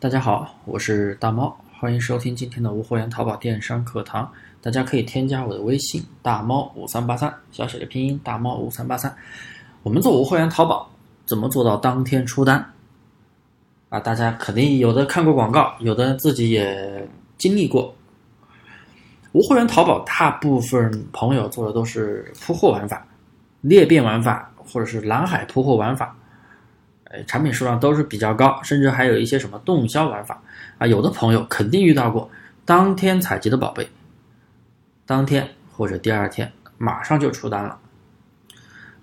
[0.00, 4.32] 大家好，我是大猫，欢迎收听今天的无货源淘宝电商课堂。
[4.62, 9.14] 大家可以添加我的微信大猫五三八三，小写的拼音大猫五三八三。
[9.82, 10.88] 我们做无货源淘宝，
[11.26, 12.64] 怎么做到当天出单？
[13.90, 17.06] 啊，大家肯定有的看过广告，有的自己也
[17.36, 17.94] 经历过。
[19.32, 23.06] 无货源淘宝大部分朋友做的都是铺货玩法、
[23.60, 26.16] 裂变玩法，或者是蓝海铺货玩法。
[27.12, 30.40] 呃，产品数量都是比较高，甚至还有一些什么动销玩法
[30.78, 30.86] 啊。
[30.86, 32.30] 有的朋友肯定遇到过，
[32.64, 33.88] 当天采集的宝贝，
[35.04, 37.76] 当天或者第二天马上就出单了。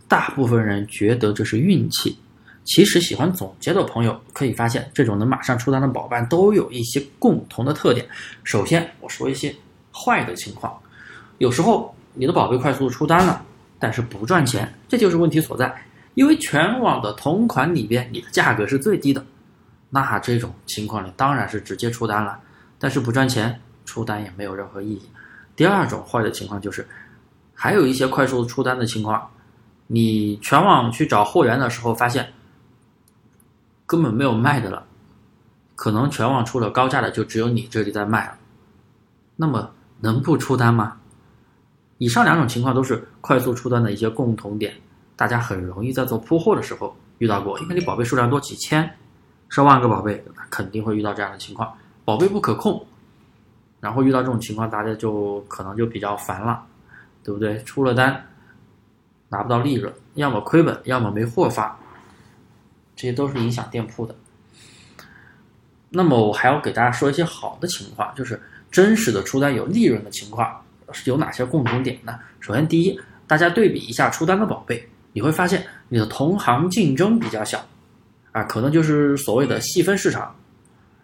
[0.07, 2.17] 大部分人觉得这是运气，
[2.63, 8.07] 其实喜欢总结的朋友可以发现，这种能马上出单的宝贝都有一些共同的特点。
[8.45, 9.53] 首先，我说一些
[9.93, 10.73] 坏的情况，
[11.39, 13.43] 有时候你的宝贝快速出单了，
[13.77, 15.75] 但是不赚钱，这就是问题所在。
[16.17, 19.23] 因为全网的同款里边，你的价格是最低的，
[19.91, 22.39] 那这种情况你当然是直接出单了，
[22.79, 25.07] 但是不赚钱，出单也没有任何意义。
[25.55, 26.87] 第二种坏的情况就是，
[27.53, 29.29] 还有一些快速出单的情况，
[29.85, 32.33] 你全网去找货源的时候发现
[33.85, 34.87] 根本没有卖的了，
[35.75, 38.39] 可能全网出了高价的就只有你这里在卖了，
[39.35, 39.69] 那么
[39.99, 40.97] 能不出单吗？
[41.99, 44.73] 以上两种情况都是快速出单的一些共同点。
[45.17, 48.89] 大家很容易在做铺货的时候遇到过，因为你宝贝数量多，几千、
[49.49, 52.85] 上万个宝贝，肯定会遇到这样的情况，宝贝不可控，
[53.79, 56.63] 然后遇到这种情况，大家就可能就比较烦了，
[57.23, 57.57] 对不对？
[57.63, 58.27] 出了单
[59.29, 61.75] 拿不到利润，要么亏本，要么没货发，
[62.95, 64.15] 这些都是影响店铺的。
[65.89, 72.19] 那么我还要给大家说一些好的情况，就是真实的出单有利润的情况是有哪些共同点呢？
[72.39, 74.87] 首先，第一，大家对比一下出单的宝贝。
[75.17, 77.59] 你会发现你的同行竞争比较小，
[78.33, 80.31] 啊，可能就是所谓的细分市场，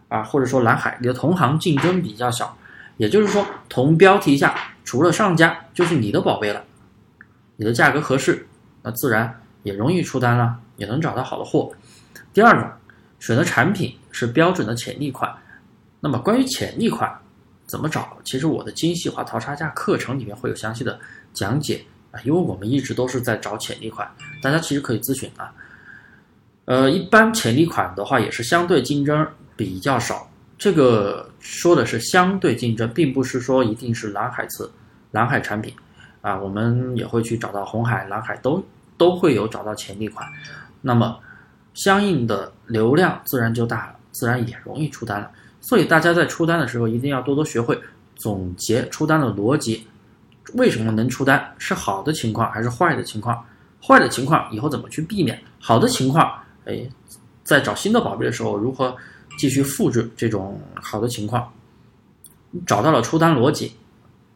[0.07, 2.55] 啊，或者说蓝海，你的同行竞争比较小，
[2.97, 4.53] 也就是说同标题下
[4.83, 6.63] 除了上家就是你的宝贝了，
[7.55, 8.45] 你的价格合适，
[8.83, 11.71] 那自然也容易出单了，也能找到好的货。
[12.35, 12.69] 第二种，
[13.19, 15.35] 选择产品是标准的潜力款，
[15.99, 17.11] 那么关于潜力款
[17.65, 20.99] 怎么找，其实我的精细化淘差价课程里面会有详细的
[21.33, 21.83] 讲解。
[22.13, 24.07] 啊，因为我们一直都是在找潜力款，
[24.39, 25.51] 大家其实可以咨询啊。
[26.65, 34.71] 呃，一般潜力款的话也是相对竞争比较少，这个说的是相对竞争，并不是说一定是蓝海词、
[35.11, 35.73] 蓝海产品
[36.21, 36.39] 啊。
[36.39, 38.63] 我们也会去找到红海、蓝海都
[38.95, 40.25] 都会有找到潜力款，
[40.81, 41.19] 那么
[41.73, 45.29] 相应的流量自然就大了，自然也容易出单了。
[45.59, 47.77] 所以大家在出单的时候一定要多多学会
[48.15, 49.87] 总结出单的逻辑。
[50.53, 51.53] 为什么能出单？
[51.57, 53.43] 是好的情况还是坏的情况？
[53.81, 55.41] 坏的情况以后怎么去避免？
[55.59, 56.31] 好的情况，
[56.65, 56.87] 哎，
[57.43, 58.95] 在找新的宝贝的时候，如何
[59.37, 61.51] 继续复制这种好的情况？
[62.65, 63.75] 找到了出单逻辑，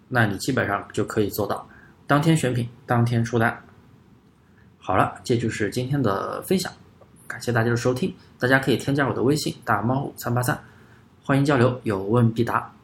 [0.08, 1.68] 那你基本上就可以做到
[2.08, 3.56] 当天选品，当天出单。
[4.80, 6.72] 好了，这就是今天的分享，
[7.28, 8.14] 感谢大家的收听。
[8.40, 10.60] 大家可以添加我的微信大猫三八三，
[11.24, 12.77] 欢迎交流，有问必答。